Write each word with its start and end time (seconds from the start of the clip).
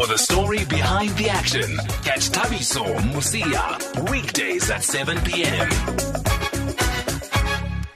For 0.00 0.06
the 0.06 0.16
story 0.16 0.64
behind 0.64 1.10
the 1.18 1.28
action, 1.28 1.76
catch 2.02 2.30
Thabiso 2.30 2.86
Mosia 3.12 4.10
weekdays 4.10 4.70
at 4.70 4.82
7 4.82 5.20
p.m. 5.24 6.09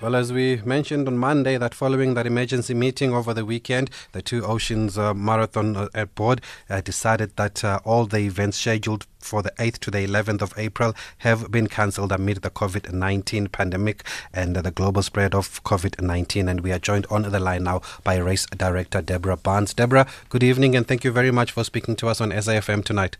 Well, 0.04 0.16
as 0.16 0.34
we 0.34 0.60
mentioned 0.66 1.08
on 1.08 1.16
Monday, 1.16 1.56
that 1.56 1.74
following 1.74 2.12
that 2.12 2.26
emergency 2.26 2.74
meeting 2.74 3.14
over 3.14 3.32
the 3.32 3.46
weekend, 3.46 3.88
the 4.12 4.20
Two 4.20 4.44
Oceans 4.44 4.98
uh, 4.98 5.14
Marathon 5.14 5.74
uh, 5.76 6.04
Board 6.14 6.42
uh, 6.68 6.82
decided 6.82 7.34
that 7.36 7.64
uh, 7.64 7.80
all 7.86 8.04
the 8.04 8.18
events 8.18 8.58
scheduled 8.58 9.06
for 9.18 9.40
the 9.40 9.50
8th 9.52 9.78
to 9.78 9.90
the 9.90 10.06
11th 10.06 10.42
of 10.42 10.52
April 10.58 10.92
have 11.20 11.50
been 11.50 11.68
cancelled 11.68 12.12
amid 12.12 12.42
the 12.42 12.50
COVID 12.50 12.92
19 12.92 13.48
pandemic 13.48 14.04
and 14.30 14.54
the 14.56 14.70
global 14.70 15.00
spread 15.00 15.34
of 15.34 15.64
COVID 15.64 16.02
19. 16.02 16.50
And 16.50 16.60
we 16.60 16.70
are 16.70 16.78
joined 16.78 17.06
on 17.08 17.22
the 17.22 17.40
line 17.40 17.64
now 17.64 17.80
by 18.02 18.18
race 18.18 18.44
director 18.44 19.00
Deborah 19.00 19.38
Barnes. 19.38 19.72
Deborah, 19.72 20.06
good 20.28 20.42
evening 20.42 20.76
and 20.76 20.86
thank 20.86 21.04
you 21.04 21.12
very 21.12 21.30
much 21.30 21.50
for 21.50 21.64
speaking 21.64 21.96
to 21.96 22.08
us 22.08 22.20
on 22.20 22.28
SAFM 22.28 22.84
tonight. 22.84 23.16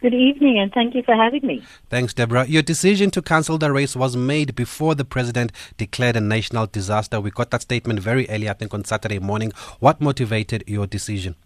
Good 0.00 0.14
evening, 0.14 0.58
and 0.58 0.72
thank 0.72 0.94
you 0.94 1.02
for 1.02 1.14
having 1.14 1.46
me. 1.46 1.62
Thanks, 1.90 2.14
Deborah. 2.14 2.46
Your 2.46 2.62
decision 2.62 3.10
to 3.10 3.20
cancel 3.20 3.58
the 3.58 3.70
race 3.70 3.94
was 3.94 4.16
made 4.16 4.54
before 4.54 4.94
the 4.94 5.04
president 5.04 5.52
declared 5.76 6.16
a 6.16 6.22
national 6.22 6.68
disaster. 6.68 7.20
We 7.20 7.30
got 7.30 7.50
that 7.50 7.60
statement 7.60 8.00
very 8.00 8.26
early, 8.30 8.48
I 8.48 8.54
think, 8.54 8.72
on 8.72 8.86
Saturday 8.86 9.18
morning. 9.18 9.52
What 9.78 10.00
motivated 10.00 10.64
your 10.66 10.86
decision? 10.86 11.36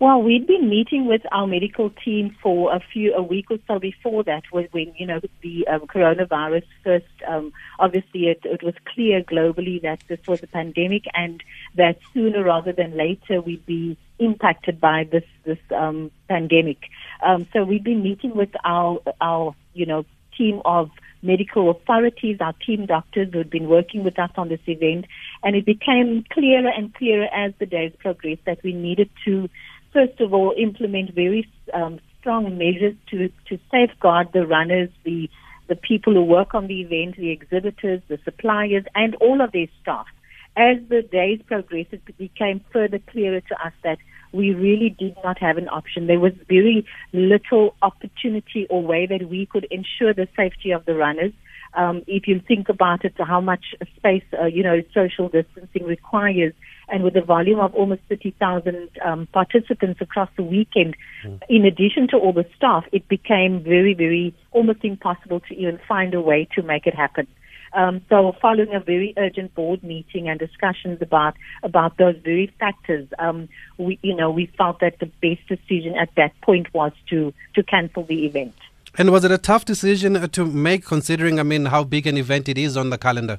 Well, 0.00 0.20
we'd 0.20 0.48
been 0.48 0.68
meeting 0.68 1.06
with 1.06 1.22
our 1.30 1.46
medical 1.46 1.90
team 1.90 2.36
for 2.42 2.74
a 2.74 2.80
few 2.80 3.14
a 3.14 3.22
week 3.22 3.50
or 3.50 3.58
so 3.68 3.78
before 3.78 4.24
that, 4.24 4.42
when, 4.50 4.66
when 4.72 4.92
you 4.96 5.06
know 5.06 5.20
the 5.42 5.66
um, 5.68 5.82
coronavirus 5.82 6.64
first. 6.82 7.06
Um, 7.28 7.52
obviously, 7.78 8.26
it, 8.26 8.40
it 8.44 8.64
was 8.64 8.74
clear 8.92 9.22
globally 9.22 9.80
that 9.82 10.02
this 10.08 10.20
was 10.26 10.42
a 10.42 10.48
pandemic, 10.48 11.04
and 11.14 11.40
that 11.76 11.98
sooner 12.12 12.42
rather 12.42 12.72
than 12.72 12.96
later 12.96 13.40
we'd 13.40 13.64
be 13.64 13.96
impacted 14.18 14.80
by 14.80 15.04
this 15.10 15.24
this 15.44 15.58
um, 15.74 16.10
pandemic. 16.28 16.78
Um, 17.22 17.46
so 17.52 17.64
we've 17.64 17.84
been 17.84 18.02
meeting 18.02 18.34
with 18.34 18.50
our 18.64 19.00
our 19.20 19.54
you 19.72 19.86
know 19.86 20.04
team 20.36 20.60
of 20.64 20.90
medical 21.22 21.70
authorities, 21.70 22.36
our 22.40 22.52
team 22.66 22.86
doctors 22.86 23.32
who 23.32 23.38
had 23.38 23.48
been 23.48 23.68
working 23.68 24.04
with 24.04 24.18
us 24.18 24.30
on 24.36 24.48
this 24.48 24.60
event, 24.66 25.06
and 25.42 25.56
it 25.56 25.64
became 25.64 26.24
clearer 26.30 26.68
and 26.68 26.94
clearer 26.94 27.26
as 27.34 27.52
the 27.58 27.66
days 27.66 27.92
progressed 27.98 28.44
that 28.44 28.62
we 28.62 28.72
needed 28.72 29.08
to 29.24 29.48
first 29.92 30.20
of 30.20 30.34
all 30.34 30.52
implement 30.58 31.14
very 31.14 31.48
um, 31.72 31.98
strong 32.20 32.58
measures 32.58 32.94
to 33.10 33.28
to 33.48 33.58
safeguard 33.70 34.28
the 34.32 34.46
runners, 34.46 34.90
the 35.04 35.30
the 35.68 35.76
people 35.76 36.12
who 36.12 36.22
work 36.22 36.54
on 36.54 36.66
the 36.66 36.82
event, 36.82 37.16
the 37.16 37.30
exhibitors, 37.30 38.02
the 38.08 38.18
suppliers, 38.24 38.84
and 38.94 39.14
all 39.16 39.40
of 39.40 39.52
their 39.52 39.68
staff. 39.80 40.06
As 40.56 40.76
the 40.88 41.02
days 41.02 41.40
progressed, 41.46 41.92
it 41.92 42.16
became 42.16 42.60
further 42.72 43.00
clearer 43.10 43.40
to 43.40 43.66
us 43.66 43.72
that 43.82 43.98
we 44.32 44.52
really 44.52 44.90
did 44.90 45.16
not 45.24 45.38
have 45.38 45.56
an 45.56 45.68
option. 45.68 46.06
There 46.06 46.20
was 46.20 46.32
very 46.48 46.84
little 47.12 47.74
opportunity 47.82 48.66
or 48.70 48.82
way 48.82 49.06
that 49.06 49.28
we 49.28 49.46
could 49.46 49.66
ensure 49.70 50.12
the 50.12 50.28
safety 50.36 50.72
of 50.72 50.84
the 50.84 50.94
runners. 50.94 51.32
Um, 51.74 52.02
if 52.06 52.28
you 52.28 52.40
think 52.46 52.68
about 52.68 53.04
it, 53.04 53.14
how 53.18 53.40
much 53.40 53.74
space, 53.96 54.22
uh, 54.40 54.46
you 54.46 54.62
know, 54.62 54.80
social 54.92 55.28
distancing 55.28 55.84
requires, 55.84 56.52
and 56.88 57.02
with 57.02 57.16
a 57.16 57.20
volume 57.20 57.58
of 57.58 57.74
almost 57.74 58.02
30,000 58.08 58.90
um, 59.04 59.26
participants 59.32 60.00
across 60.00 60.28
the 60.36 60.44
weekend, 60.44 60.96
mm. 61.24 61.40
in 61.48 61.64
addition 61.64 62.06
to 62.08 62.16
all 62.16 62.32
the 62.32 62.46
staff, 62.56 62.84
it 62.92 63.08
became 63.08 63.60
very, 63.62 63.94
very 63.94 64.34
almost 64.52 64.84
impossible 64.84 65.40
to 65.40 65.54
even 65.54 65.80
find 65.88 66.14
a 66.14 66.20
way 66.20 66.46
to 66.54 66.62
make 66.62 66.86
it 66.86 66.94
happen. 66.94 67.26
Um, 67.74 68.02
so 68.08 68.34
following 68.40 68.72
a 68.72 68.80
very 68.80 69.14
urgent 69.16 69.54
board 69.54 69.82
meeting 69.82 70.28
and 70.28 70.38
discussions 70.38 71.02
about 71.02 71.34
about 71.62 71.96
those 71.96 72.16
very 72.24 72.52
factors, 72.58 73.08
um, 73.18 73.48
we 73.78 73.98
you 74.02 74.14
know 74.14 74.30
we 74.30 74.46
felt 74.46 74.80
that 74.80 74.98
the 75.00 75.06
best 75.06 75.46
decision 75.48 75.96
at 75.96 76.10
that 76.16 76.32
point 76.40 76.72
was 76.72 76.92
to 77.10 77.34
to 77.54 77.62
cancel 77.62 78.04
the 78.04 78.26
event. 78.26 78.54
And 78.96 79.10
was 79.10 79.24
it 79.24 79.32
a 79.32 79.38
tough 79.38 79.64
decision 79.64 80.16
uh, 80.16 80.28
to 80.28 80.46
make, 80.46 80.84
considering 80.84 81.40
I 81.40 81.42
mean 81.42 81.66
how 81.66 81.82
big 81.82 82.06
an 82.06 82.16
event 82.16 82.48
it 82.48 82.56
is 82.56 82.76
on 82.76 82.90
the 82.90 82.98
calendar? 82.98 83.38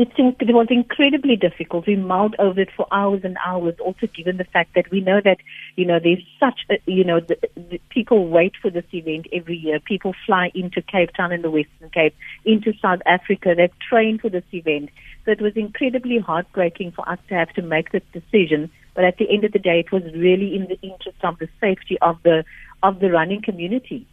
It 0.00 0.54
was 0.54 0.68
incredibly 0.70 1.34
difficult. 1.34 1.88
We 1.88 1.96
mulled 1.96 2.36
over 2.38 2.60
it 2.60 2.68
for 2.76 2.86
hours 2.92 3.22
and 3.24 3.36
hours. 3.44 3.74
Also, 3.80 4.06
given 4.06 4.36
the 4.36 4.44
fact 4.44 4.76
that 4.76 4.88
we 4.92 5.00
know 5.00 5.20
that 5.24 5.38
you 5.74 5.84
know 5.84 5.98
there's 5.98 6.22
such 6.38 6.60
a, 6.70 6.78
you 6.88 7.02
know 7.02 7.18
the, 7.18 7.36
the 7.56 7.80
people 7.90 8.28
wait 8.28 8.52
for 8.62 8.70
this 8.70 8.84
event 8.92 9.26
every 9.32 9.56
year. 9.56 9.80
People 9.80 10.14
fly 10.24 10.52
into 10.54 10.80
Cape 10.82 11.10
Town 11.16 11.32
in 11.32 11.42
the 11.42 11.50
Western 11.50 11.90
Cape, 11.90 12.14
into 12.44 12.72
South 12.80 13.00
Africa. 13.06 13.54
They've 13.56 13.72
trained 13.90 14.20
for 14.20 14.28
this 14.28 14.44
event. 14.52 14.90
So 15.24 15.32
it 15.32 15.40
was 15.40 15.54
incredibly 15.56 16.20
heartbreaking 16.20 16.92
for 16.92 17.08
us 17.08 17.18
to 17.28 17.34
have 17.34 17.52
to 17.54 17.62
make 17.62 17.90
this 17.90 18.04
decision. 18.12 18.70
But 18.94 19.04
at 19.04 19.16
the 19.16 19.28
end 19.28 19.42
of 19.42 19.50
the 19.50 19.58
day, 19.58 19.80
it 19.80 19.90
was 19.90 20.04
really 20.14 20.54
in 20.54 20.68
the 20.68 20.78
interest 20.80 21.18
of 21.24 21.40
the 21.40 21.48
safety 21.60 21.98
of 22.02 22.22
the 22.22 22.44
of 22.84 23.00
the 23.00 23.10
running 23.10 23.42
community. 23.42 24.06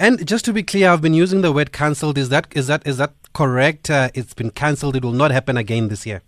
And 0.00 0.26
just 0.26 0.46
to 0.46 0.54
be 0.54 0.62
clear, 0.62 0.88
I've 0.88 1.02
been 1.02 1.12
using 1.12 1.42
the 1.42 1.52
word 1.52 1.72
cancelled. 1.72 2.16
Is 2.16 2.30
that 2.30 2.46
is 2.56 2.68
that 2.68 2.86
is 2.86 2.96
that 2.96 3.12
correct? 3.34 3.90
Uh, 3.90 4.08
it's 4.14 4.32
been 4.32 4.48
cancelled. 4.48 4.96
It 4.96 5.04
will 5.04 5.12
not 5.12 5.30
happen 5.30 5.58
again 5.58 5.88
this 5.88 6.06
year. 6.06 6.22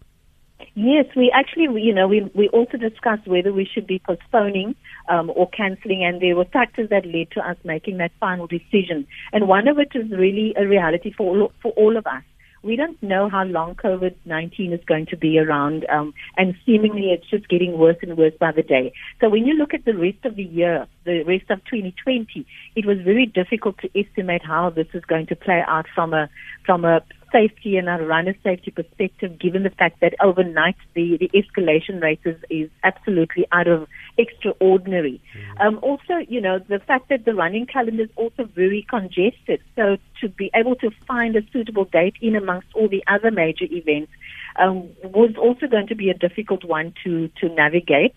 Yes, 0.74 1.06
we 1.16 1.32
actually, 1.34 1.80
you 1.82 1.94
know, 1.94 2.06
we 2.06 2.30
we 2.34 2.50
also 2.50 2.76
discussed 2.76 3.26
whether 3.26 3.50
we 3.50 3.64
should 3.64 3.86
be 3.86 3.98
postponing 3.98 4.76
um, 5.08 5.32
or 5.34 5.48
cancelling, 5.48 6.04
and 6.04 6.20
there 6.20 6.36
were 6.36 6.44
factors 6.44 6.90
that 6.90 7.06
led 7.06 7.30
to 7.30 7.40
us 7.40 7.56
making 7.64 7.96
that 7.96 8.12
final 8.20 8.46
decision. 8.46 9.06
And 9.32 9.48
one 9.48 9.66
of 9.66 9.78
it 9.78 9.88
is 9.94 10.10
really 10.10 10.52
a 10.58 10.66
reality 10.66 11.10
for 11.10 11.34
all, 11.34 11.52
for 11.62 11.72
all 11.72 11.96
of 11.96 12.06
us 12.06 12.22
we 12.62 12.76
don't 12.76 13.00
know 13.02 13.28
how 13.28 13.44
long 13.44 13.74
COVID 13.74 14.14
19 14.24 14.72
is 14.72 14.80
going 14.86 15.06
to 15.06 15.16
be 15.16 15.38
around, 15.38 15.86
um, 15.90 16.14
and 16.36 16.54
seemingly 16.64 17.10
it's 17.10 17.28
just 17.28 17.48
getting 17.48 17.78
worse 17.78 17.96
and 18.02 18.16
worse 18.16 18.34
by 18.38 18.52
the 18.52 18.62
day. 18.62 18.92
So 19.20 19.28
when 19.28 19.46
you 19.46 19.54
look 19.54 19.74
at 19.74 19.84
the 19.84 19.96
rest 19.96 20.24
of 20.24 20.36
the 20.36 20.44
year, 20.44 20.86
the 21.04 21.22
rest 21.24 21.50
of 21.50 21.58
2020, 21.64 22.46
it 22.76 22.86
was 22.86 22.98
very 22.98 23.26
difficult 23.26 23.78
to 23.78 23.90
estimate 23.98 24.42
how 24.44 24.70
this 24.70 24.86
is 24.94 25.04
going 25.04 25.26
to 25.26 25.36
play 25.36 25.62
out 25.66 25.86
from 25.94 26.14
a 26.14 26.28
from 26.64 26.84
a 26.84 27.02
safety 27.32 27.76
and 27.76 27.88
a 27.88 28.04
runner 28.04 28.34
safety 28.44 28.70
perspective, 28.70 29.38
given 29.38 29.62
the 29.62 29.70
fact 29.70 30.00
that 30.00 30.15
overnight 30.20 30.76
the, 30.94 31.16
the 31.16 31.31
escalation 31.31 32.00
rate 32.00 32.20
is, 32.25 32.37
is 32.50 32.70
absolutely 32.84 33.47
out 33.50 33.66
of 33.66 33.88
extraordinary. 34.19 35.20
Mm. 35.34 35.66
Um, 35.66 35.78
also, 35.82 36.19
you 36.28 36.41
know, 36.41 36.59
the 36.59 36.78
fact 36.78 37.09
that 37.09 37.25
the 37.25 37.34
running 37.34 37.66
calendar 37.66 38.04
is 38.04 38.10
also 38.16 38.44
very 38.44 38.87
congested. 38.88 39.60
So 39.75 39.97
to 40.20 40.28
be 40.28 40.50
able 40.54 40.76
to 40.76 40.91
find 41.06 41.34
a 41.34 41.43
suitable 41.53 41.87
date 41.87 42.15
in 42.20 42.37
amongst 42.37 42.69
all 42.75 42.88
the 42.88 43.03
other 43.06 43.31
major 43.31 43.64
events 43.70 44.12
um, 44.56 44.88
was 45.03 45.34
also 45.38 45.66
going 45.66 45.87
to 45.88 45.94
be 45.94 46.10
a 46.10 46.14
difficult 46.14 46.64
one 46.64 46.94
to, 47.04 47.28
to 47.41 47.49
navigate. 47.49 48.14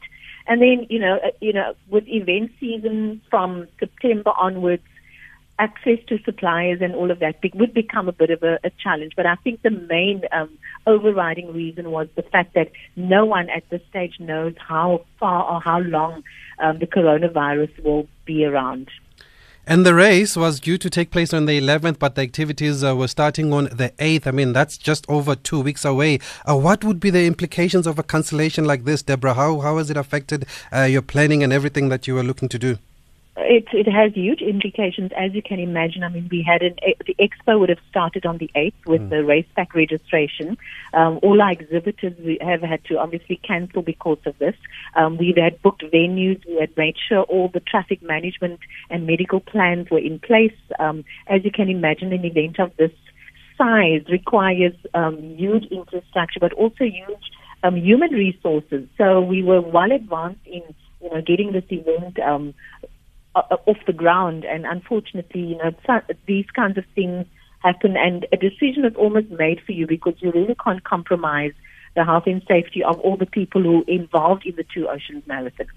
And 0.47 0.62
then, 0.62 0.86
you 0.90 1.00
know, 1.00 1.16
uh, 1.24 1.32
you 1.42 1.53
know, 1.53 1.74
with 1.90 2.08
event 2.08 2.52
season 2.59 3.22
from 3.32 3.68
September 3.80 4.32
onwards, 4.38 4.84
access 5.59 5.99
to 6.07 6.19
suppliers 6.23 6.79
and 6.81 6.93
all 6.95 7.11
of 7.11 7.19
that 7.19 7.35
would 7.53 7.73
become 7.73 8.09
a 8.09 8.11
bit 8.11 8.29
of 8.29 8.43
a, 8.43 8.59
a 8.63 8.71
challenge. 8.81 9.13
But 9.16 9.25
I 9.25 9.35
think 9.35 9.61
the 9.61 9.69
main 9.69 10.23
um, 10.31 10.49
overriding 10.85 11.53
reason 11.53 11.91
was 11.91 12.07
the 12.16 12.23
fact 12.23 12.53
that 12.55 12.71
no 12.95 13.25
one 13.25 13.49
at 13.49 13.69
this 13.69 13.81
stage 13.89 14.19
knows 14.19 14.53
how 14.57 15.05
far 15.19 15.49
or 15.49 15.61
how 15.61 15.79
long 15.79 16.23
um, 16.59 16.79
the 16.79 16.88
coronavirus 16.88 17.83
will 17.83 18.07
be 18.25 18.45
around. 18.45 18.89
And 19.67 19.83
the 19.83 19.95
race 19.95 20.38
was 20.38 20.59
due 20.59 20.77
to 20.77 20.91
take 20.91 21.09
place 21.09 21.33
on 21.33 21.47
the 21.47 21.59
11th, 21.59 21.97
but 21.97 22.13
the 22.13 22.22
activities 22.22 22.83
uh, 22.83 22.95
were 22.95 23.07
starting 23.07 23.51
on 23.51 23.63
the 23.66 23.91
8th. 23.97 24.27
I 24.27 24.31
mean, 24.31 24.53
that's 24.53 24.77
just 24.77 25.09
over 25.09 25.35
two 25.35 25.61
weeks 25.61 25.83
away. 25.83 26.19
Uh, 26.47 26.55
what 26.55 26.83
would 26.83 26.99
be 26.99 27.09
the 27.09 27.25
implications 27.25 27.87
of 27.87 27.97
a 27.97 28.03
cancellation 28.03 28.66
like 28.66 28.83
this, 28.83 29.01
Deborah? 29.01 29.33
How, 29.33 29.61
how 29.61 29.77
has 29.77 29.89
it 29.89 29.97
affected 29.97 30.45
uh, 30.72 30.83
your 30.83 31.01
planning 31.01 31.41
and 31.41 31.51
everything 31.51 31.89
that 31.89 32.07
you 32.07 32.13
were 32.13 32.22
looking 32.22 32.47
to 32.49 32.59
do? 32.59 32.77
It, 33.38 33.66
it 33.73 33.91
has 33.91 34.13
huge 34.13 34.41
implications, 34.41 35.12
as 35.18 35.34
you 35.34 35.41
can 35.41 35.59
imagine. 35.59 36.03
I 36.03 36.09
mean, 36.09 36.29
we 36.31 36.41
had 36.41 36.62
an 36.62 36.75
the 37.06 37.16
expo 37.16 37.59
would 37.59 37.68
have 37.68 37.84
started 37.90 38.25
on 38.25 38.38
the 38.38 38.50
eighth 38.56 38.78
with 38.85 39.01
mm. 39.01 39.09
the 39.09 39.25
race 39.25 39.47
pack 39.57 39.75
registration. 39.75 40.57
Um, 40.94 41.19
all 41.22 41.41
our 41.41 41.51
exhibitors 41.51 42.13
we 42.18 42.38
have 42.40 42.62
had 42.62 42.85
to 42.85 42.97
obviously 42.97 43.35
cancel 43.46 43.81
because 43.81 44.19
of 44.25 44.38
this. 44.38 44.56
Um, 44.96 45.18
we've 45.18 45.35
had 45.35 45.61
booked 45.61 45.84
venues. 45.84 46.46
We 46.47 46.55
had 46.61 46.78
made 46.78 46.96
sure 47.09 47.23
all 47.23 47.49
the 47.49 47.59
traffic 47.59 48.02
management 48.02 48.61
and 48.90 49.05
medical 49.05 49.41
plans 49.41 49.90
were 49.90 49.99
in 49.99 50.20
place. 50.20 50.55
Um, 50.79 51.03
as 51.28 51.43
you 51.43 51.52
can 51.52 51.70
imagine, 51.70 52.14
an 52.14 52.23
event 52.23 52.59
of 52.61 52.72
this 52.78 52.91
size 53.58 54.03
requires 54.09 54.73
um, 54.93 55.17
huge 55.35 55.66
infrastructure, 55.66 56.40
but 56.40 56.53
also 56.53 56.85
huge 56.85 57.32
um, 57.64 57.76
human 57.76 58.11
resources. 58.11 58.87
So 58.97 59.20
we 59.20 59.43
were 59.43 59.61
well 59.61 59.91
advanced 59.91 60.46
in 60.46 60.64
you 61.02 61.09
know 61.09 61.22
getting 61.22 61.52
this 61.52 61.66
event 61.70 62.20
um, 62.20 62.53
uh, 63.35 63.58
off 63.66 63.78
the 63.85 63.93
ground. 63.93 64.46
And 64.46 64.66
unfortunately, 64.66 65.41
you 65.41 65.58
know, 65.58 65.73
these 66.26 66.49
kinds 66.55 66.78
of 66.78 66.85
things 66.96 67.26
happen, 67.59 67.97
and 67.97 68.26
a 68.32 68.37
decision 68.37 68.85
is 68.85 68.96
almost 68.96 69.29
made 69.29 69.61
for 69.66 69.72
you 69.72 69.87
because 69.87 70.16
you 70.20 70.32
really 70.32 70.55
can't 70.64 70.84
compromise 70.84 71.53
the 71.96 72.03
health 72.03 72.28
and 72.28 72.41
safety 72.47 72.84
of 72.84 72.99
all 72.99 73.17
the 73.17 73.26
people 73.26 73.61
who 73.61 73.82
are 73.82 73.87
involved 73.87 74.46
in 74.46 74.55
the 74.55 74.66
Two 74.73 74.87
Oceans 74.87 75.26
Marathon. 75.26 75.67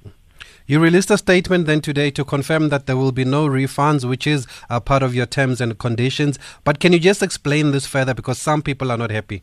You 0.66 0.81
released 0.81 1.10
a 1.10 1.16
statement 1.16 1.66
then 1.66 1.81
today 1.81 2.10
to 2.10 2.25
confirm 2.25 2.69
that 2.69 2.87
there 2.87 2.96
will 2.96 3.12
be 3.12 3.25
no 3.25 3.49
refunds, 3.49 4.06
which 4.06 4.26
is 4.26 4.46
a 4.69 4.81
part 4.81 5.02
of 5.02 5.14
your 5.14 5.26
terms 5.26 5.60
and 5.60 5.78
conditions. 5.78 6.38
But 6.64 6.78
can 6.78 6.93
you 6.93 6.99
just 6.99 7.22
explain 7.22 7.70
this 7.70 7.87
further 7.87 8.12
because 8.12 8.38
some 8.38 8.62
people 8.62 8.93
are 8.93 8.99
not 8.99 9.10
happy? 9.10 9.43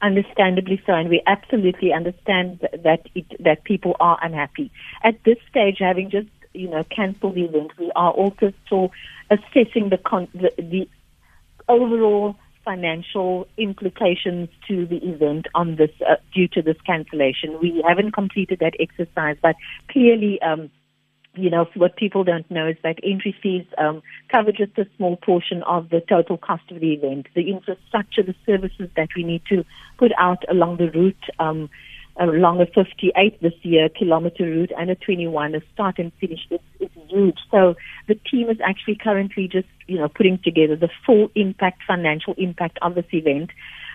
understandably 0.00 0.80
so, 0.86 0.92
and 0.92 1.08
we 1.08 1.22
absolutely 1.26 1.92
understand 1.92 2.60
that 2.84 3.08
it, 3.14 3.26
that 3.42 3.64
people 3.64 3.96
are 4.00 4.18
unhappy. 4.22 4.70
At 5.02 5.22
this 5.24 5.38
stage, 5.50 5.78
having 5.80 6.10
just 6.10 6.28
you 6.58 6.68
know 6.68 6.84
cancelled 6.84 7.36
the 7.36 7.44
event, 7.44 7.70
we 7.78 7.90
are 7.94 8.10
also 8.10 8.52
still 8.66 8.90
assessing 9.30 9.90
the, 9.90 9.98
con- 9.98 10.28
the, 10.34 10.50
the 10.58 10.88
overall 11.68 12.36
financial 12.64 13.46
implications 13.56 14.48
to 14.66 14.86
the 14.86 14.96
event 14.96 15.46
on 15.54 15.76
this 15.76 15.90
uh, 16.06 16.16
due 16.34 16.48
to 16.48 16.60
this 16.60 16.76
cancellation. 16.84 17.58
We 17.62 17.82
haven't 17.86 18.12
completed 18.12 18.58
that 18.60 18.74
exercise, 18.80 19.36
but 19.40 19.56
clearly. 19.90 20.40
Um, 20.42 20.70
you 21.34 21.50
know, 21.50 21.68
what 21.76 21.94
people 21.94 22.24
don't 22.24 22.50
know 22.50 22.66
is 22.66 22.76
that 22.82 22.98
entry 23.04 23.32
fees 23.40 23.64
um, 23.76 24.02
cover 24.28 24.50
just 24.50 24.76
a 24.76 24.86
small 24.96 25.14
portion 25.16 25.62
of 25.62 25.88
the 25.88 26.00
total 26.00 26.36
cost 26.36 26.68
of 26.72 26.80
the 26.80 26.92
event. 26.94 27.28
The 27.34 27.48
infrastructure, 27.48 28.24
the 28.24 28.34
services 28.44 28.90
that 28.96 29.10
we 29.14 29.22
need 29.22 29.42
to 29.50 29.64
put 29.98 30.10
out 30.18 30.42
along 30.50 30.78
the 30.78 30.90
route, 30.90 31.24
um, 31.38 31.70
along 32.18 32.60
a 32.60 32.66
58 32.66 33.40
this 33.40 33.52
year 33.62 33.88
kilometer 33.88 34.44
route 34.44 34.72
and 34.76 34.90
a 34.90 34.94
21, 34.94 35.54
a 35.54 35.60
start 35.72 35.98
and 35.98 36.12
finish, 36.20 36.40
it's, 36.50 36.64
it's 36.80 36.94
huge. 37.08 37.38
So 37.50 37.76
the 38.06 38.14
team 38.14 38.50
is 38.50 38.58
actually 38.64 38.96
currently 38.96 39.48
just, 39.48 39.68
you 39.86 39.98
know, 39.98 40.08
putting 40.08 40.38
together 40.42 40.76
the 40.76 40.88
full 41.06 41.30
impact, 41.34 41.82
financial 41.86 42.34
impact 42.36 42.78
of 42.82 42.94
this 42.94 43.06
event. 43.12 43.50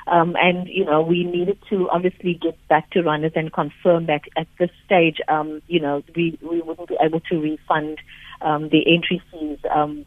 Um, 0.08 0.36
and, 0.38 0.68
you 0.68 0.84
know, 0.84 1.02
we 1.02 1.24
needed 1.24 1.58
to 1.70 1.90
obviously 1.90 2.34
get 2.34 2.58
back 2.68 2.90
to 2.92 3.02
runners 3.02 3.34
and 3.36 3.52
confirm 3.52 4.08
that 4.08 4.22
at 4.38 4.48
this 4.60 4.72
stage, 4.86 5.18
um, 5.28 5.62
you 5.68 5.80
know, 5.80 6.04
we, 6.16 6.38
we 6.42 6.62
wouldn't 6.62 6.90
be 6.90 6.98
able 7.02 7.22
to 7.22 7.40
refund 7.40 8.00
um, 8.42 8.70
the 8.70 8.84
entry 8.94 9.22
fees 9.32 9.60
um, 9.74 10.06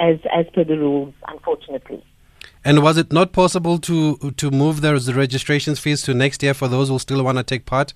as, 0.00 0.16
as 0.34 0.46
per 0.54 0.64
the 0.64 0.78
rules, 0.78 1.14
unfortunately. 1.26 2.02
And 2.64 2.82
was 2.82 2.96
it 2.96 3.12
not 3.12 3.32
possible 3.32 3.78
to 3.80 4.16
to 4.36 4.50
move 4.50 4.80
those 4.80 5.12
registrations 5.12 5.78
fees 5.78 6.02
to 6.02 6.14
next 6.14 6.42
year 6.42 6.54
for 6.54 6.68
those 6.68 6.88
who 6.88 6.98
still 6.98 7.22
want 7.22 7.38
to 7.38 7.44
take 7.44 7.66
part? 7.66 7.92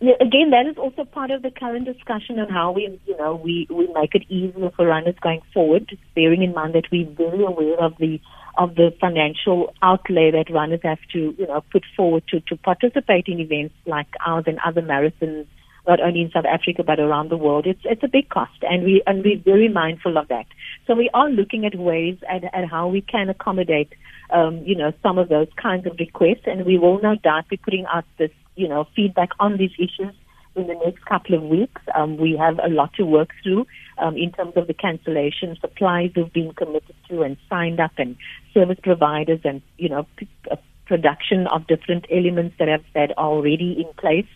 Yeah, 0.00 0.14
again, 0.20 0.50
that 0.50 0.66
is 0.66 0.78
also 0.78 1.04
part 1.04 1.32
of 1.32 1.42
the 1.42 1.50
current 1.50 1.84
discussion 1.84 2.38
on 2.38 2.48
how 2.48 2.70
we, 2.70 3.00
you 3.04 3.16
know, 3.16 3.34
we, 3.34 3.66
we 3.68 3.88
make 3.92 4.14
it 4.14 4.22
easier 4.28 4.70
for 4.76 4.86
runners 4.86 5.16
going 5.20 5.40
forward, 5.52 5.98
bearing 6.14 6.44
in 6.44 6.54
mind 6.54 6.76
that 6.76 6.84
we're 6.92 7.10
very 7.10 7.44
aware 7.44 7.80
of 7.80 7.96
the 7.98 8.20
of 8.56 8.76
the 8.76 8.92
financial 9.00 9.72
outlay 9.82 10.30
that 10.30 10.52
runners 10.52 10.80
have 10.82 10.98
to, 11.12 11.34
you 11.38 11.46
know, 11.46 11.64
put 11.72 11.84
forward 11.96 12.22
to, 12.28 12.40
to 12.40 12.56
participate 12.56 13.26
in 13.26 13.40
events 13.40 13.74
like 13.86 14.08
ours 14.24 14.44
and 14.46 14.58
other 14.64 14.82
marathons, 14.82 15.46
not 15.88 16.00
only 16.00 16.20
in 16.20 16.30
South 16.30 16.44
Africa 16.44 16.84
but 16.84 17.00
around 17.00 17.30
the 17.30 17.36
world. 17.36 17.66
It's 17.66 17.80
it's 17.84 18.04
a 18.04 18.08
big 18.08 18.28
cost, 18.28 18.62
and 18.62 18.84
we 18.84 19.02
and 19.06 19.24
we're 19.24 19.40
very 19.42 19.68
mindful 19.68 20.18
of 20.18 20.28
that. 20.28 20.46
So 20.86 20.94
we 20.94 21.10
are 21.14 21.30
looking 21.30 21.64
at 21.64 21.74
ways 21.74 22.18
at, 22.28 22.44
at 22.44 22.68
how 22.70 22.88
we 22.88 23.00
can 23.00 23.28
accommodate, 23.30 23.92
um, 24.30 24.62
you 24.64 24.76
know, 24.76 24.92
some 25.02 25.18
of 25.18 25.28
those 25.28 25.48
kinds 25.60 25.86
of 25.86 25.96
requests, 25.98 26.46
and 26.46 26.66
we 26.66 26.78
will 26.78 27.00
no 27.02 27.16
doubt 27.16 27.48
be 27.48 27.56
putting 27.56 27.86
out 27.92 28.04
this, 28.18 28.30
you 28.54 28.68
know, 28.68 28.86
feedback 28.94 29.30
on 29.40 29.56
these 29.56 29.72
issues 29.78 30.14
in 30.56 30.66
the 30.66 30.74
next 30.84 31.04
couple 31.06 31.34
of 31.34 31.42
weeks. 31.42 31.80
Um, 31.94 32.16
we 32.18 32.36
have 32.36 32.58
a 32.62 32.68
lot 32.68 32.92
to 32.94 33.04
work 33.04 33.30
through 33.42 33.66
um, 33.96 34.16
in 34.16 34.32
terms 34.32 34.52
of 34.56 34.66
the 34.66 34.74
cancellation, 34.74 35.56
supplies 35.60 36.10
who've 36.14 36.32
been 36.32 36.52
committed 36.52 36.94
to 37.08 37.22
and 37.22 37.36
signed 37.48 37.80
up, 37.80 37.92
and 37.96 38.16
service 38.52 38.78
providers, 38.82 39.40
and 39.44 39.62
you 39.78 39.88
know, 39.88 40.06
p- 40.16 40.28
uh, 40.50 40.56
production 40.86 41.46
of 41.46 41.66
different 41.66 42.06
elements 42.10 42.56
that 42.58 42.68
have 42.68 42.84
that 42.94 43.10
are 43.16 43.28
already 43.28 43.72
in 43.78 43.92
place. 43.94 44.26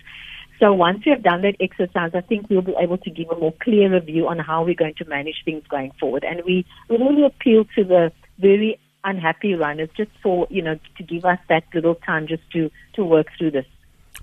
So 0.62 0.72
once 0.72 1.04
we 1.04 1.10
have 1.10 1.24
done 1.24 1.42
that 1.42 1.56
exercise, 1.58 2.12
I 2.14 2.20
think 2.20 2.48
we'll 2.48 2.62
be 2.62 2.76
able 2.78 2.98
to 2.98 3.10
give 3.10 3.28
a 3.30 3.36
more 3.36 3.52
clearer 3.60 3.98
view 3.98 4.28
on 4.28 4.38
how 4.38 4.62
we're 4.62 4.76
going 4.76 4.94
to 4.98 5.04
manage 5.06 5.42
things 5.44 5.64
going 5.68 5.90
forward. 5.98 6.22
And 6.22 6.40
we, 6.46 6.64
really 6.88 7.24
appeal 7.24 7.64
to 7.74 7.82
the 7.82 8.12
very 8.38 8.78
unhappy 9.02 9.54
runners 9.54 9.88
just 9.96 10.12
for, 10.22 10.46
you 10.50 10.62
know, 10.62 10.78
to 10.98 11.02
give 11.02 11.24
us 11.24 11.40
that 11.48 11.64
little 11.74 11.96
time 11.96 12.28
just 12.28 12.48
to, 12.52 12.70
to 12.92 13.04
work 13.04 13.26
through 13.36 13.50
this. 13.50 13.66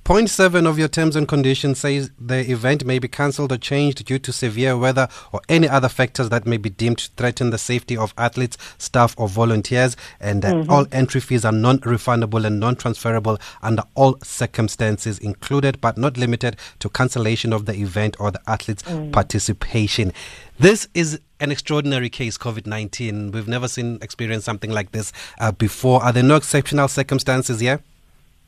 Point 0.10 0.32
seven 0.32 0.66
of 0.66 0.80
your 0.80 0.88
terms 0.88 1.16
and 1.16 1.28
conditions 1.28 1.82
says 1.82 2.10
the 2.20 2.40
event 2.52 2.84
may 2.84 2.98
be 2.98 3.08
cancelled 3.08 3.52
or 3.52 3.58
changed 3.58 4.04
due 4.06 4.18
to 4.18 4.34
severe 4.34 4.76
weather 4.76 5.08
or 5.32 5.40
any 5.48 5.70
other 5.70 5.88
factors 5.88 6.30
that 6.30 6.48
may 6.48 6.58
be 6.58 6.72
deemed 6.72 6.98
to 6.98 7.12
threaten 7.16 7.52
the 7.52 7.60
safety 7.60 7.96
of 7.96 8.12
athletes, 8.18 8.58
staff, 8.80 9.14
or 9.20 9.28
volunteers, 9.28 9.96
and 10.20 10.42
that 10.42 10.56
mm-hmm. 10.56 10.72
all 10.72 10.88
entry 10.92 11.22
fees 11.22 11.46
are 11.46 11.52
non-refundable 11.52 12.44
and 12.44 12.60
non-transferable 12.60 13.38
under 13.62 13.84
all 13.94 14.18
circumstances, 14.24 15.20
included 15.20 15.80
but 15.80 15.96
not 15.96 16.18
limited 16.18 16.58
to 16.80 16.90
cancellation 16.90 17.54
of 17.54 17.68
the 17.68 17.76
event 17.76 18.16
or 18.20 18.32
the 18.32 18.42
athlete's 18.48 18.82
mm. 18.82 19.12
participation. 19.12 20.12
This 20.58 20.88
is 20.96 21.20
an 21.40 21.52
extraordinary 21.52 22.10
case, 22.10 22.36
COVID 22.36 22.66
19. 22.66 23.32
We've 23.32 23.48
never 23.48 23.68
seen 23.68 24.00
experience 24.02 24.44
something 24.44 24.72
like 24.72 24.92
this 24.92 25.14
uh, 25.40 25.52
before. 25.52 26.02
Are 26.02 26.12
there 26.12 26.24
no 26.24 26.36
exceptional 26.36 26.88
circumstances 26.88 27.60
here 27.60 27.82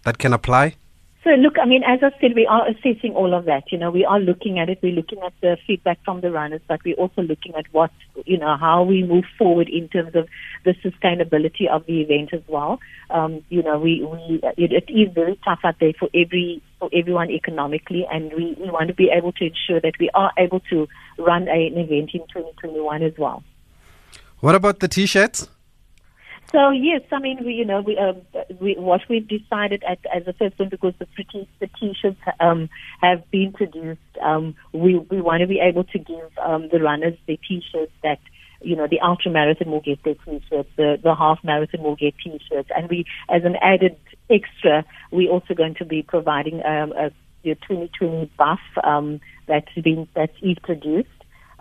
that 0.05 0.17
can 0.17 0.33
apply? 0.33 0.73
So 1.23 1.29
look, 1.31 1.59
I 1.61 1.65
mean, 1.65 1.83
as 1.83 1.99
I 2.01 2.09
said, 2.19 2.31
we 2.35 2.47
are 2.47 2.67
assessing 2.67 3.13
all 3.13 3.35
of 3.35 3.45
that. 3.45 3.71
You 3.71 3.77
know, 3.77 3.91
we 3.91 4.03
are 4.03 4.19
looking 4.19 4.57
at 4.57 4.69
it. 4.69 4.79
We're 4.81 4.91
looking 4.91 5.19
at 5.23 5.33
the 5.41 5.55
feedback 5.67 5.99
from 6.03 6.21
the 6.21 6.31
runners, 6.31 6.61
but 6.67 6.79
we're 6.83 6.95
also 6.95 7.21
looking 7.21 7.53
at 7.53 7.65
what, 7.71 7.91
you 8.25 8.39
know, 8.39 8.57
how 8.57 8.81
we 8.81 9.03
move 9.03 9.25
forward 9.37 9.69
in 9.69 9.87
terms 9.87 10.15
of 10.15 10.27
the 10.65 10.73
sustainability 10.83 11.69
of 11.69 11.85
the 11.85 12.01
event 12.01 12.33
as 12.33 12.41
well. 12.47 12.79
Um, 13.11 13.43
you 13.49 13.61
know, 13.61 13.77
we, 13.77 14.03
we 14.03 14.41
it, 14.57 14.71
it 14.71 14.91
is 14.91 15.13
very 15.13 15.39
tough 15.45 15.59
out 15.63 15.75
there 15.79 15.93
for 15.99 16.09
every 16.15 16.63
for 16.79 16.89
everyone 16.91 17.29
economically, 17.29 18.07
and 18.11 18.33
we, 18.33 18.57
we 18.59 18.71
want 18.71 18.87
to 18.87 18.95
be 18.95 19.11
able 19.15 19.31
to 19.33 19.45
ensure 19.45 19.79
that 19.79 19.99
we 19.99 20.09
are 20.15 20.31
able 20.39 20.61
to 20.71 20.87
run 21.19 21.47
a, 21.47 21.67
an 21.67 21.77
event 21.77 22.09
in 22.15 22.21
2021 22.33 23.03
as 23.03 23.13
well. 23.19 23.43
What 24.39 24.55
about 24.55 24.79
the 24.79 24.87
t-shirts? 24.87 25.47
So 26.51 26.71
yes, 26.71 27.01
I 27.11 27.19
mean, 27.19 27.45
we, 27.45 27.53
you 27.53 27.65
know, 27.65 27.81
we, 27.81 27.97
uh, 27.97 28.13
we 28.59 28.75
what 28.77 29.01
we've 29.09 29.27
decided 29.27 29.83
at, 29.87 29.99
as 30.13 30.27
a 30.27 30.33
first 30.33 30.57
one 30.59 30.69
because 30.69 30.93
the 30.99 31.07
t- 31.31 31.47
the 31.59 31.67
t-shirts 31.79 32.19
um, 32.39 32.69
have 33.01 33.29
been 33.31 33.53
produced. 33.53 33.99
Um, 34.21 34.55
we 34.73 34.97
we 34.97 35.21
want 35.21 35.41
to 35.41 35.47
be 35.47 35.59
able 35.59 35.83
to 35.85 35.99
give 35.99 36.29
um, 36.43 36.69
the 36.71 36.79
runners 36.79 37.17
the 37.27 37.37
t-shirts 37.47 37.93
that 38.03 38.19
you 38.61 38.75
know 38.75 38.87
the 38.87 38.99
ultra 38.99 39.31
marathon 39.31 39.71
will 39.71 39.81
get 39.81 40.03
their 40.03 40.15
t-shirts, 40.15 40.69
the 40.77 40.99
the 41.01 41.15
half 41.15 41.39
marathon 41.43 41.83
will 41.83 41.95
get 41.95 42.13
t-shirts, 42.23 42.69
and 42.75 42.89
we 42.89 43.05
as 43.29 43.43
an 43.43 43.55
added 43.61 43.97
extra, 44.29 44.85
we're 45.11 45.31
also 45.31 45.53
going 45.53 45.75
to 45.75 45.85
be 45.85 46.01
providing 46.03 46.63
um, 46.65 46.91
a 46.93 47.11
your 47.43 47.55
2020 47.55 48.31
buff 48.37 48.59
um, 48.83 49.19
that's 49.47 49.73
been 49.83 50.07
that's 50.15 50.35
is 50.41 50.57
produced. 50.63 51.09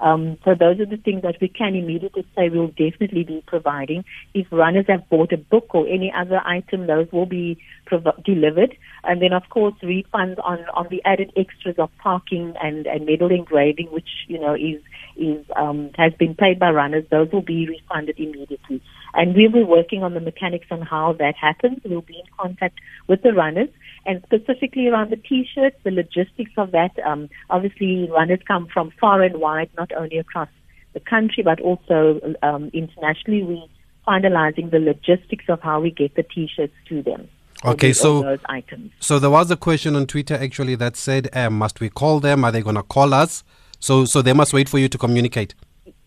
Um, 0.01 0.39
so 0.45 0.55
those 0.59 0.81
are 0.81 0.87
the 0.87 0.97
things 0.97 1.23
that 1.23 1.37
we 1.41 1.49
can 1.49 1.75
immediately 1.75 2.27
say 2.35 2.49
we'll 2.49 2.69
definitely 2.69 3.25
be 3.25 3.45
providing. 3.47 4.05
If 4.35 4.47
runners 4.51 4.87
have 4.89 5.09
bought 5.09 5.33
a 5.33 5.37
book 5.37 5.75
or 5.75 5.87
any 5.87 6.13
other 6.17 6.41
item, 6.45 6.87
those 6.87 7.07
will 7.13 7.27
be 7.27 7.59
prov- 7.87 8.25
delivered. 8.25 8.77
And 9.05 9.21
then, 9.21 9.33
of 9.33 9.43
course, 9.51 9.75
refunds 9.83 10.39
on, 10.43 10.61
on 10.75 10.87
the 10.91 11.03
added 11.05 11.33
extras 11.37 11.77
of 11.79 11.91
parking 11.99 12.55
and, 12.63 12.87
and 12.87 13.05
medal 13.07 13.31
engraving, 13.31 13.89
which, 13.93 14.09
you 14.27 14.41
know, 14.41 14.55
is, 14.55 14.81
is, 15.17 15.45
um, 15.55 15.91
has 15.97 16.13
been 16.15 16.35
paid 16.35 16.59
by 16.59 16.71
runners. 16.71 17.05
Those 17.11 17.31
will 17.31 17.43
be 17.43 17.69
refunded 17.69 18.19
immediately. 18.19 18.83
And 19.13 19.35
we'll 19.35 19.53
be 19.53 19.65
working 19.65 20.03
on 20.03 20.15
the 20.15 20.21
mechanics 20.21 20.69
on 20.71 20.83
how 20.83 21.15
that 21.19 21.35
happens. 21.41 21.81
We'll 21.85 22.01
be 22.01 22.15
in 22.15 22.27
contact 22.39 22.79
with 23.07 23.23
the 23.23 23.33
runners 23.33 23.69
and 24.07 24.23
specifically 24.25 24.89
around 24.89 25.11
the 25.11 25.17
t-shirts, 25.17 25.77
the 25.85 25.91
logistics 25.91 26.53
of 26.57 26.73
that. 26.73 26.99
Um, 27.05 27.29
obviously, 27.51 28.09
runners 28.11 28.41
come 28.47 28.67
from 28.67 28.91
far 29.01 29.23
and 29.23 29.41
wide, 29.41 29.71
not 29.77 29.93
only 29.93 30.19
across 30.19 30.49
the 30.93 31.01
country 31.01 31.43
but 31.43 31.61
also 31.61 32.21
um, 32.43 32.71
internationally. 32.73 33.43
We 33.43 33.71
finalizing 34.07 34.71
the 34.71 34.79
logistics 34.79 35.45
of 35.49 35.61
how 35.61 35.81
we 35.81 35.91
get 35.91 36.15
the 36.17 36.23
t-shirts 36.23 36.73
to 36.89 37.03
them. 37.03 37.29
Okay, 37.65 37.93
so 37.93 38.23
those 38.23 38.39
items. 38.47 38.91
So 39.01 39.19
there 39.19 39.31
was 39.31 39.51
a 39.51 39.57
question 39.57 39.95
on 39.95 40.07
Twitter 40.07 40.35
actually 40.35 40.77
that 40.77 40.97
said, 40.97 41.29
uh, 41.35 41.51
"Must 41.51 41.79
we 41.79 41.91
call 41.91 42.19
them? 42.19 42.45
Are 42.45 42.51
they 42.51 42.63
going 42.63 42.77
to 42.77 42.83
call 42.83 43.13
us?" 43.13 43.45
So, 43.79 44.05
so 44.05 44.23
they 44.23 44.33
must 44.33 44.53
wait 44.53 44.69
for 44.69 44.79
you 44.79 44.89
to 44.89 44.99
communicate. 44.99 45.55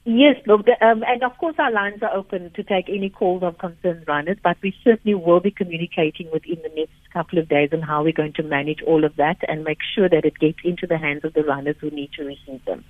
Yes, 0.06 0.36
look, 0.46 0.68
um, 0.82 1.04
and 1.08 1.24
of 1.24 1.38
course 1.38 1.56
our 1.58 1.72
lines 1.72 2.04
are 2.04 2.14
open 2.14 2.52
to 2.56 2.64
take 2.64 2.90
any 2.90 3.10
calls 3.10 3.42
of 3.42 3.58
concerned 3.58 4.04
runners, 4.06 4.38
but 4.44 4.58
we 4.62 4.76
certainly 4.84 5.16
will 5.16 5.40
be 5.40 5.50
communicating 5.50 6.30
within 6.32 6.58
the 6.62 6.72
next 6.76 6.92
couple 7.14 7.40
of 7.40 7.48
days 7.48 7.70
on 7.72 7.82
how 7.82 8.04
we're 8.04 8.12
going 8.12 8.34
to 8.34 8.44
manage 8.44 8.82
all 8.86 9.06
of 9.06 9.16
that 9.16 9.38
and 9.48 9.64
make 9.64 9.78
sure 9.96 10.10
that 10.10 10.26
it 10.26 10.38
gets 10.40 10.58
into 10.66 10.86
the 10.86 10.98
hands 10.98 11.24
of 11.24 11.34
the 11.34 11.44
runners 11.44 11.78
who 11.80 11.90
need 11.90 12.12
to 12.18 12.24
receive 12.26 12.64
them. 12.66 12.84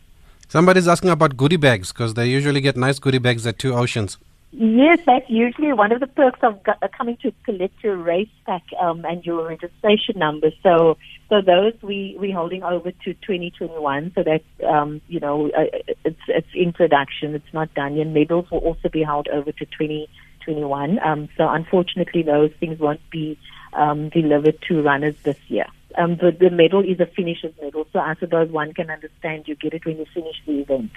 Somebody's 0.47 0.87
asking 0.87 1.11
about 1.11 1.37
goodie 1.37 1.57
bags 1.57 1.91
because 1.91 2.15
they 2.15 2.27
usually 2.27 2.61
get 2.61 2.75
nice 2.75 2.97
goodie 2.97 3.19
bags 3.19 3.45
at 3.45 3.59
Two 3.59 3.75
Oceans. 3.75 4.17
Yes, 4.55 4.99
that's 5.03 5.27
usually 5.29 5.73
one 5.73 5.91
of 5.91 5.99
the 5.99 6.05
perks 6.05 6.39
of 6.43 6.59
uh, 6.67 6.87
coming 6.95 7.17
to 7.23 7.33
collect 7.43 7.83
your 7.83 7.97
race 7.97 8.29
pack 8.45 8.61
um, 8.79 9.03
and 9.03 9.25
your 9.25 9.47
registration 9.47 10.19
number. 10.19 10.51
So, 10.61 10.97
so 11.27 11.41
those 11.41 11.73
we 11.81 12.15
we 12.19 12.29
holding 12.29 12.61
over 12.61 12.91
to 12.91 13.13
2021. 13.15 14.11
So 14.13 14.21
that 14.21 14.43
um, 14.63 15.01
you 15.07 15.19
know 15.19 15.49
uh, 15.49 15.65
it's 16.05 16.21
it's 16.27 16.47
in 16.53 16.71
production. 16.71 17.33
It's 17.33 17.51
not 17.51 17.73
done 17.73 17.95
yet. 17.95 18.05
Medals 18.05 18.45
will 18.51 18.59
also 18.59 18.89
be 18.89 19.01
held 19.01 19.27
over 19.29 19.51
to 19.51 19.65
2021. 19.65 20.99
Um, 21.03 21.29
so 21.35 21.49
unfortunately, 21.49 22.21
those 22.21 22.51
things 22.59 22.79
won't 22.79 23.01
be 23.09 23.39
um, 23.73 24.09
delivered 24.09 24.61
to 24.67 24.83
runners 24.83 25.15
this 25.23 25.39
year. 25.47 25.65
Um, 25.97 26.17
the 26.17 26.49
medal 26.51 26.83
is 26.83 26.99
a 26.99 27.07
finisher's 27.07 27.53
medal, 27.59 27.87
so 27.91 27.97
I 27.97 28.13
suppose 28.19 28.51
one 28.51 28.73
can 28.75 28.91
understand 28.91 29.47
you 29.47 29.55
get 29.55 29.73
it 29.73 29.83
when 29.83 29.97
you 29.97 30.05
finish 30.13 30.35
the 30.45 30.59
event. 30.59 30.91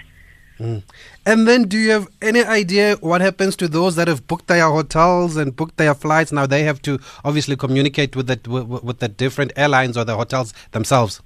Mm. 0.59 0.83
And 1.25 1.47
then, 1.47 1.63
do 1.63 1.77
you 1.77 1.91
have 1.91 2.07
any 2.21 2.43
idea 2.43 2.95
what 3.01 3.21
happens 3.21 3.55
to 3.57 3.67
those 3.67 3.95
that 3.95 4.07
have 4.07 4.25
booked 4.27 4.47
their 4.47 4.67
hotels 4.69 5.37
and 5.37 5.55
booked 5.55 5.77
their 5.77 5.93
flights? 5.93 6.31
Now 6.31 6.45
they 6.45 6.63
have 6.63 6.81
to 6.83 6.99
obviously 7.23 7.55
communicate 7.55 8.15
with 8.15 8.27
the 8.27 8.39
with, 8.49 8.83
with 8.83 8.99
the 8.99 9.07
different 9.07 9.51
airlines 9.55 9.97
or 9.97 10.03
the 10.03 10.15
hotels 10.15 10.53
themselves. 10.71 11.21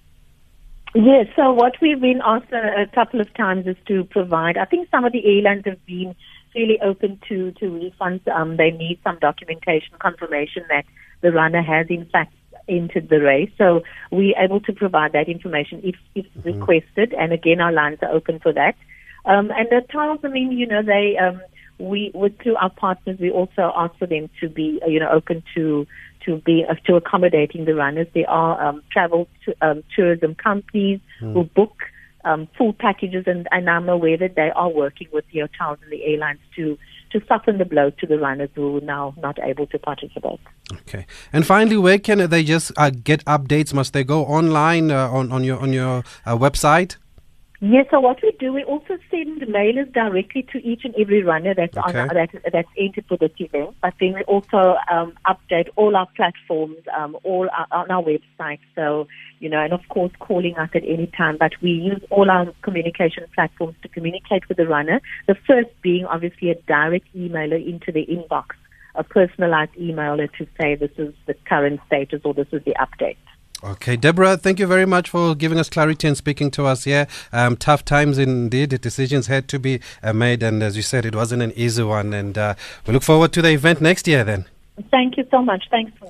Yes. 0.93 1.27
So 1.37 1.53
what 1.53 1.73
we've 1.81 2.01
been 2.01 2.21
asked 2.23 2.51
a, 2.51 2.85
couple 2.93 3.21
of 3.21 3.33
times 3.35 3.65
is 3.65 3.77
to 3.87 4.03
provide. 4.03 4.57
I 4.57 4.65
think 4.65 4.89
some 4.91 5.05
of 5.05 5.13
the 5.13 5.25
airlines 5.25 5.63
have 5.65 5.83
been 5.85 6.15
fairly 6.51 6.79
open 6.81 7.19
to 7.29 7.51
to 7.51 7.65
refunds. 7.65 8.27
Um, 8.27 8.57
they 8.57 8.71
need 8.71 8.99
some 9.03 9.17
documentation 9.19 9.95
confirmation 9.99 10.63
that 10.67 10.83
the 11.21 11.31
runner 11.31 11.61
has 11.61 11.87
in 11.89 12.05
fact 12.07 12.33
entered 12.67 13.09
the 13.09 13.19
race. 13.19 13.51
So 13.57 13.83
we're 14.11 14.37
able 14.37 14.59
to 14.61 14.73
provide 14.73 15.13
that 15.13 15.29
information 15.29 15.81
if, 15.83 15.95
if 16.15 16.25
mm-hmm. 16.25 16.59
requested. 16.59 17.13
And 17.13 17.33
again, 17.33 17.59
our 17.61 17.71
lines 17.71 17.99
are 18.01 18.11
open 18.11 18.39
for 18.39 18.53
that. 18.53 18.75
Um, 19.25 19.51
and 19.51 19.67
the 19.69 19.81
trials, 19.89 20.19
I 20.23 20.29
mean, 20.29 20.51
you 20.51 20.67
know, 20.67 20.81
they, 20.81 21.17
um, 21.17 21.41
we, 21.77 22.11
with 22.13 22.39
through 22.41 22.55
our 22.57 22.69
partners, 22.69 23.17
we 23.19 23.31
also 23.31 23.71
ask 23.75 23.95
for 23.97 24.07
them 24.07 24.29
to 24.39 24.49
be, 24.49 24.79
uh, 24.83 24.89
you 24.89 24.99
know, 24.99 25.09
open 25.09 25.43
to, 25.55 25.87
to 26.25 26.37
be, 26.37 26.65
uh, 26.67 26.75
to 26.85 26.95
accommodating 26.95 27.65
the 27.65 27.75
runners. 27.75 28.07
There 28.13 28.29
are, 28.29 28.61
um, 28.63 28.83
travel 28.91 29.27
to, 29.45 29.55
um, 29.61 29.83
tourism 29.95 30.35
companies 30.35 30.99
mm. 31.21 31.33
who 31.33 31.43
book, 31.43 31.73
um, 32.23 32.47
full 32.55 32.73
packages 32.73 33.23
and, 33.25 33.47
and 33.51 33.67
I'm 33.69 33.89
aware 33.89 34.17
that 34.17 34.35
they 34.35 34.51
are 34.51 34.69
working 34.69 35.07
with 35.11 35.25
the 35.33 35.39
hotels 35.39 35.79
and 35.81 35.91
the 35.91 36.03
airlines 36.05 36.39
to, 36.55 36.77
to 37.11 37.21
soften 37.27 37.57
the 37.57 37.65
blow 37.65 37.89
to 37.89 38.05
the 38.05 38.19
runners 38.19 38.49
who 38.53 38.77
are 38.77 38.81
now 38.81 39.13
not 39.17 39.39
able 39.43 39.65
to 39.67 39.79
participate. 39.79 40.39
Okay. 40.71 41.05
And 41.33 41.45
finally, 41.45 41.77
where 41.77 41.97
can 41.97 42.29
they 42.29 42.43
just 42.43 42.71
uh, 42.77 42.91
get 42.91 43.25
updates? 43.25 43.73
Must 43.73 43.91
they 43.93 44.03
go 44.03 44.23
online 44.25 44.91
uh, 44.91 45.09
on, 45.09 45.31
on 45.31 45.43
your, 45.43 45.59
on 45.59 45.73
your 45.73 46.03
uh, 46.25 46.37
website? 46.37 46.97
Yes, 47.63 47.85
so 47.91 47.99
what 47.99 48.17
we 48.23 48.31
do, 48.39 48.53
we 48.53 48.63
also 48.63 48.97
send 49.11 49.39
mailers 49.41 49.93
directly 49.93 50.41
to 50.51 50.57
each 50.67 50.83
and 50.83 50.95
every 50.95 51.21
runner 51.21 51.53
that's 51.53 51.77
okay. 51.77 51.99
on 51.99 52.07
that, 52.07 52.29
that's 52.51 52.67
entered 52.75 53.05
for 53.07 53.17
this 53.17 53.29
event. 53.37 53.75
But 53.83 53.93
then 53.99 54.13
we 54.13 54.23
also 54.23 54.77
um, 54.91 55.13
update 55.27 55.69
all 55.75 55.95
our 55.95 56.07
platforms, 56.15 56.77
um, 56.97 57.15
all 57.23 57.47
our, 57.55 57.67
on 57.71 57.91
our 57.91 58.01
website. 58.01 58.57
So 58.73 59.07
you 59.41 59.47
know, 59.47 59.59
and 59.59 59.73
of 59.73 59.81
course 59.89 60.11
calling 60.19 60.57
us 60.57 60.69
at 60.73 60.83
any 60.83 61.05
time. 61.15 61.37
But 61.37 61.53
we 61.61 61.69
use 61.69 62.01
all 62.09 62.31
our 62.31 62.51
communication 62.63 63.25
platforms 63.35 63.75
to 63.83 63.89
communicate 63.89 64.47
with 64.47 64.57
the 64.57 64.67
runner. 64.67 64.99
The 65.27 65.35
first 65.45 65.69
being 65.83 66.05
obviously 66.05 66.49
a 66.49 66.55
direct 66.55 67.13
emailer 67.15 67.63
into 67.63 67.91
the 67.91 68.07
inbox, 68.07 68.55
a 68.95 69.03
personalized 69.03 69.73
emailer 69.73 70.31
to 70.37 70.47
say 70.59 70.73
this 70.73 70.91
is 70.97 71.13
the 71.27 71.35
current 71.45 71.79
status 71.85 72.21
or 72.23 72.33
this 72.33 72.47
is 72.51 72.63
the 72.63 72.75
update. 72.79 73.17
Okay, 73.63 73.95
Deborah, 73.95 74.37
thank 74.37 74.57
you 74.59 74.65
very 74.65 74.87
much 74.87 75.11
for 75.11 75.35
giving 75.35 75.59
us 75.59 75.69
clarity 75.69 76.07
and 76.07 76.17
speaking 76.17 76.49
to 76.51 76.65
us 76.65 76.85
here. 76.85 77.07
Um, 77.31 77.55
tough 77.55 77.85
times 77.85 78.17
indeed. 78.17 78.69
Decisions 78.81 79.27
had 79.27 79.47
to 79.49 79.59
be 79.59 79.79
uh, 80.01 80.13
made, 80.13 80.41
and 80.41 80.63
as 80.63 80.75
you 80.75 80.81
said, 80.81 81.05
it 81.05 81.13
wasn't 81.13 81.43
an 81.43 81.53
easy 81.55 81.83
one. 81.83 82.11
And 82.11 82.37
uh, 82.39 82.55
we 82.87 82.93
look 82.93 83.03
forward 83.03 83.33
to 83.33 83.41
the 83.41 83.51
event 83.51 83.79
next 83.79 84.07
year 84.07 84.23
then. 84.23 84.45
Thank 84.89 85.17
you 85.17 85.27
so 85.29 85.43
much. 85.43 85.65
Thanks 85.69 85.95
for 85.99 86.07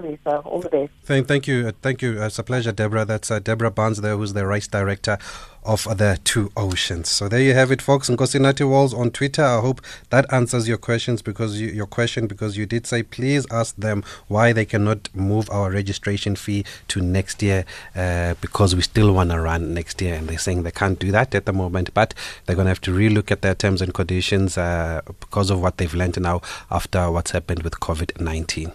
that. 0.00 0.10
Lisa. 0.10 0.38
All 0.38 0.60
the 0.60 0.68
best. 0.68 0.92
Thank, 1.04 1.28
thank 1.28 1.46
you. 1.46 1.68
Uh, 1.68 1.72
thank 1.82 2.02
you. 2.02 2.22
It's 2.22 2.38
a 2.38 2.42
pleasure, 2.42 2.72
Deborah. 2.72 3.04
That's 3.04 3.30
uh, 3.30 3.38
Deborah 3.38 3.70
Barnes 3.70 4.00
there, 4.00 4.16
who's 4.16 4.32
the 4.32 4.46
race 4.46 4.66
director 4.68 5.18
of 5.64 5.84
the 5.98 6.18
two 6.24 6.50
oceans. 6.56 7.08
So 7.08 7.28
there 7.28 7.40
you 7.40 7.52
have 7.54 7.70
it, 7.70 7.82
folks. 7.82 8.08
And 8.08 8.16
Kosinati 8.16 8.68
Walls 8.68 8.94
on 8.94 9.10
Twitter. 9.10 9.44
I 9.44 9.60
hope 9.60 9.80
that 10.08 10.32
answers 10.32 10.66
your 10.66 10.78
questions 10.78 11.20
because 11.22 11.60
you, 11.60 11.68
your 11.68 11.86
question 11.86 12.26
because 12.26 12.56
you 12.56 12.66
did 12.66 12.86
say 12.86 13.02
please 13.02 13.46
ask 13.50 13.76
them 13.76 14.02
why 14.28 14.52
they 14.52 14.64
cannot 14.64 15.14
move 15.14 15.50
our 15.50 15.70
registration 15.70 16.34
fee 16.34 16.64
to 16.88 17.00
next 17.00 17.42
year 17.42 17.64
uh, 17.94 18.34
because 18.40 18.74
we 18.74 18.82
still 18.82 19.12
want 19.12 19.30
to 19.30 19.40
run 19.40 19.74
next 19.74 20.00
year. 20.00 20.14
And 20.14 20.28
they're 20.28 20.38
saying 20.38 20.62
they 20.62 20.70
can't 20.70 20.98
do 20.98 21.10
that 21.12 21.34
at 21.34 21.46
the 21.46 21.52
moment, 21.52 21.92
but 21.92 22.14
they're 22.46 22.56
going 22.56 22.66
to 22.66 22.70
have 22.70 22.80
to 22.82 22.92
relook 22.92 23.30
at 23.30 23.42
their 23.42 23.54
terms 23.54 23.82
and 23.82 23.92
conditions 23.92 24.56
uh, 24.56 25.02
because 25.20 25.50
of 25.50 25.60
what 25.60 25.76
they've 25.76 25.94
learned 25.94 26.20
now 26.20 26.40
after 26.70 27.10
what's 27.10 27.32
happened 27.32 27.62
with 27.62 27.80
COVID 27.80 28.20
19. 28.20 28.72